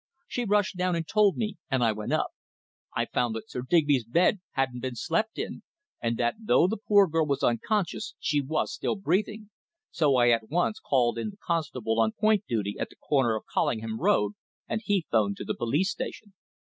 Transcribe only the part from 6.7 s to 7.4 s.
poor girl